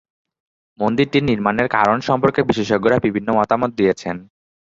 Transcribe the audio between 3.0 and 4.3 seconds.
বিভিন্ন মতামত দিয়েছেন।